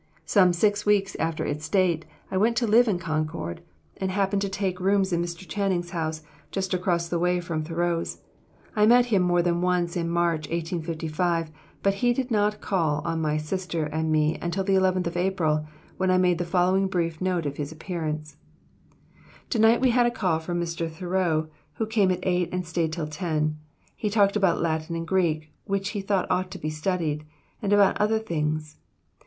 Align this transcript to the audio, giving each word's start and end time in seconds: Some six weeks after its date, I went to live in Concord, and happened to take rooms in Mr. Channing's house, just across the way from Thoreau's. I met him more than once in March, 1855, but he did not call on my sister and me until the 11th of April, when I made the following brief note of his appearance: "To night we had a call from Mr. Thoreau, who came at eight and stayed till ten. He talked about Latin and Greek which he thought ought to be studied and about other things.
Some 0.25 0.51
six 0.51 0.83
weeks 0.83 1.13
after 1.19 1.45
its 1.45 1.69
date, 1.69 2.05
I 2.31 2.35
went 2.37 2.57
to 2.57 2.65
live 2.65 2.87
in 2.87 2.97
Concord, 2.97 3.61
and 3.97 4.09
happened 4.09 4.41
to 4.41 4.49
take 4.49 4.79
rooms 4.79 5.13
in 5.13 5.21
Mr. 5.21 5.47
Channing's 5.47 5.91
house, 5.91 6.23
just 6.49 6.73
across 6.73 7.07
the 7.07 7.19
way 7.19 7.39
from 7.39 7.61
Thoreau's. 7.63 8.19
I 8.75 8.87
met 8.87 9.05
him 9.13 9.21
more 9.21 9.43
than 9.43 9.61
once 9.61 9.95
in 9.95 10.09
March, 10.09 10.49
1855, 10.49 11.51
but 11.83 11.93
he 12.01 12.13
did 12.13 12.31
not 12.31 12.61
call 12.61 13.01
on 13.05 13.21
my 13.21 13.37
sister 13.37 13.83
and 13.85 14.11
me 14.11 14.39
until 14.41 14.63
the 14.63 14.73
11th 14.73 15.05
of 15.05 15.15
April, 15.17 15.67
when 15.97 16.09
I 16.09 16.17
made 16.17 16.39
the 16.39 16.45
following 16.45 16.87
brief 16.87 17.21
note 17.21 17.45
of 17.45 17.57
his 17.57 17.71
appearance: 17.71 18.37
"To 19.51 19.59
night 19.59 19.81
we 19.81 19.91
had 19.91 20.07
a 20.07 20.09
call 20.09 20.39
from 20.39 20.59
Mr. 20.59 20.89
Thoreau, 20.89 21.47
who 21.75 21.85
came 21.85 22.09
at 22.09 22.21
eight 22.25 22.49
and 22.51 22.65
stayed 22.65 22.91
till 22.91 23.05
ten. 23.05 23.59
He 23.95 24.09
talked 24.09 24.35
about 24.35 24.61
Latin 24.63 24.95
and 24.95 25.07
Greek 25.07 25.51
which 25.65 25.89
he 25.89 26.01
thought 26.01 26.25
ought 26.31 26.49
to 26.49 26.57
be 26.57 26.71
studied 26.71 27.23
and 27.61 27.71
about 27.71 28.01
other 28.01 28.17
things. 28.17 28.77